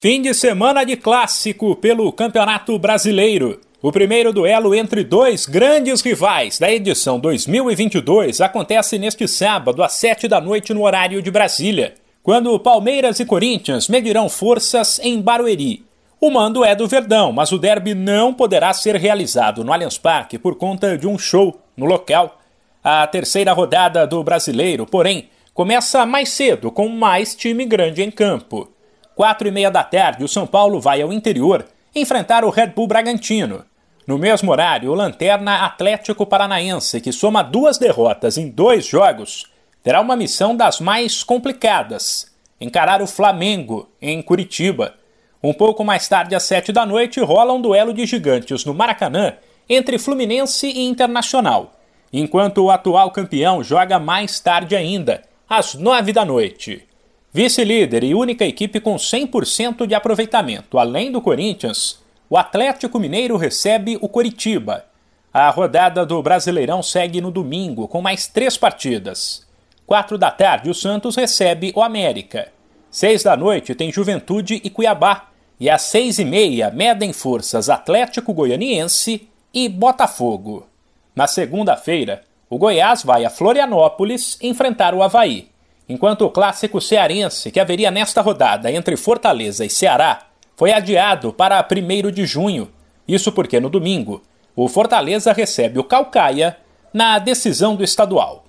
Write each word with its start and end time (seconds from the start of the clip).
Fim 0.00 0.22
de 0.22 0.32
semana 0.32 0.84
de 0.84 0.96
clássico 0.96 1.74
pelo 1.74 2.12
Campeonato 2.12 2.78
Brasileiro. 2.78 3.60
O 3.82 3.90
primeiro 3.90 4.32
duelo 4.32 4.72
entre 4.72 5.02
dois 5.02 5.44
grandes 5.44 6.02
rivais 6.02 6.56
da 6.56 6.70
edição 6.70 7.18
2022 7.18 8.40
acontece 8.40 8.96
neste 8.96 9.26
sábado 9.26 9.82
às 9.82 9.94
7 9.94 10.28
da 10.28 10.40
noite 10.40 10.72
no 10.72 10.84
horário 10.84 11.20
de 11.20 11.32
Brasília, 11.32 11.96
quando 12.22 12.60
Palmeiras 12.60 13.18
e 13.18 13.24
Corinthians 13.24 13.88
medirão 13.88 14.28
forças 14.28 15.00
em 15.02 15.20
Barueri. 15.20 15.84
O 16.20 16.30
mando 16.30 16.64
é 16.64 16.76
do 16.76 16.86
Verdão, 16.86 17.32
mas 17.32 17.50
o 17.50 17.58
derby 17.58 17.92
não 17.92 18.32
poderá 18.32 18.72
ser 18.72 18.94
realizado 18.94 19.64
no 19.64 19.72
Allianz 19.72 19.98
Parque 19.98 20.38
por 20.38 20.54
conta 20.54 20.96
de 20.96 21.08
um 21.08 21.18
show 21.18 21.60
no 21.76 21.86
local. 21.86 22.38
A 22.84 23.04
terceira 23.08 23.52
rodada 23.52 24.06
do 24.06 24.22
Brasileiro, 24.22 24.86
porém, 24.86 25.28
começa 25.52 26.06
mais 26.06 26.28
cedo 26.28 26.70
com 26.70 26.88
mais 26.88 27.34
time 27.34 27.64
grande 27.64 28.00
em 28.00 28.12
campo. 28.12 28.77
Quatro 29.18 29.48
e 29.48 29.50
meia 29.50 29.68
da 29.68 29.82
tarde, 29.82 30.22
o 30.22 30.28
São 30.28 30.46
Paulo 30.46 30.80
vai 30.80 31.02
ao 31.02 31.12
interior 31.12 31.66
enfrentar 31.92 32.44
o 32.44 32.50
Red 32.50 32.68
Bull 32.68 32.86
Bragantino. 32.86 33.64
No 34.06 34.16
mesmo 34.16 34.52
horário, 34.52 34.92
o 34.92 34.94
Lanterna 34.94 35.64
Atlético 35.64 36.24
Paranaense, 36.24 37.00
que 37.00 37.10
soma 37.10 37.42
duas 37.42 37.78
derrotas 37.78 38.38
em 38.38 38.48
dois 38.48 38.86
jogos, 38.86 39.46
terá 39.82 40.00
uma 40.00 40.14
missão 40.14 40.54
das 40.54 40.78
mais 40.78 41.24
complicadas: 41.24 42.32
encarar 42.60 43.02
o 43.02 43.08
Flamengo 43.08 43.88
em 44.00 44.22
Curitiba. 44.22 44.94
Um 45.42 45.52
pouco 45.52 45.84
mais 45.84 46.06
tarde, 46.06 46.36
às 46.36 46.44
sete 46.44 46.70
da 46.70 46.86
noite, 46.86 47.18
rola 47.18 47.52
um 47.52 47.60
duelo 47.60 47.92
de 47.92 48.06
gigantes 48.06 48.64
no 48.64 48.72
Maracanã 48.72 49.34
entre 49.68 49.98
Fluminense 49.98 50.68
e 50.68 50.86
Internacional, 50.86 51.74
enquanto 52.12 52.58
o 52.58 52.70
atual 52.70 53.10
campeão 53.10 53.64
joga 53.64 53.98
mais 53.98 54.38
tarde 54.38 54.76
ainda, 54.76 55.24
às 55.50 55.74
nove 55.74 56.12
da 56.12 56.24
noite. 56.24 56.87
Vice-líder 57.30 58.04
e 58.04 58.14
única 58.14 58.46
equipe 58.46 58.80
com 58.80 58.96
100% 58.96 59.86
de 59.86 59.94
aproveitamento, 59.94 60.78
além 60.78 61.12
do 61.12 61.20
Corinthians, 61.20 62.02
o 62.28 62.38
Atlético 62.38 62.98
Mineiro 62.98 63.36
recebe 63.36 63.98
o 64.00 64.08
Coritiba. 64.08 64.86
A 65.32 65.50
rodada 65.50 66.06
do 66.06 66.22
Brasileirão 66.22 66.82
segue 66.82 67.20
no 67.20 67.30
domingo, 67.30 67.86
com 67.86 68.00
mais 68.00 68.26
três 68.26 68.56
partidas. 68.56 69.46
Quatro 69.86 70.16
da 70.16 70.30
tarde, 70.30 70.70
o 70.70 70.74
Santos 70.74 71.16
recebe 71.16 71.70
o 71.76 71.82
América. 71.82 72.48
Seis 72.90 73.22
da 73.22 73.36
noite 73.36 73.74
tem 73.74 73.92
Juventude 73.92 74.60
e 74.64 74.70
Cuiabá. 74.70 75.28
E 75.60 75.68
às 75.68 75.82
seis 75.82 76.18
e 76.18 76.24
meia 76.24 76.70
medem 76.70 77.12
forças 77.12 77.68
Atlético 77.68 78.32
Goianiense 78.32 79.28
e 79.52 79.68
Botafogo. 79.68 80.66
Na 81.14 81.26
segunda-feira, 81.26 82.22
o 82.48 82.56
Goiás 82.56 83.02
vai 83.02 83.24
a 83.26 83.30
Florianópolis 83.30 84.38
enfrentar 84.40 84.94
o 84.94 85.02
Havaí 85.02 85.48
enquanto 85.88 86.22
o 86.26 86.30
clássico 86.30 86.80
cearense 86.80 87.50
que 87.50 87.60
haveria 87.60 87.90
nesta 87.90 88.20
rodada 88.20 88.70
entre 88.70 88.96
Fortaleza 88.96 89.64
e 89.64 89.70
Ceará 89.70 90.26
foi 90.56 90.72
adiado 90.72 91.32
para 91.32 91.66
1 91.66 92.10
de 92.10 92.26
junho. 92.26 92.70
Isso 93.06 93.32
porque 93.32 93.60
no 93.60 93.70
domingo 93.70 94.22
o 94.54 94.68
Fortaleza 94.68 95.32
recebe 95.32 95.78
o 95.78 95.84
Calcaia 95.84 96.56
na 96.92 97.18
decisão 97.18 97.76
do 97.76 97.84
estadual. 97.84 98.44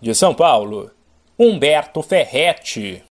De 0.00 0.14
São 0.14 0.34
Paulo, 0.34 0.90
Humberto 1.38 2.02
Ferretti. 2.02 3.02